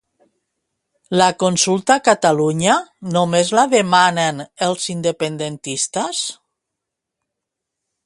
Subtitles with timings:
[1.21, 2.79] La consulta a Catalunya
[3.19, 6.27] només la demanen els independentistes?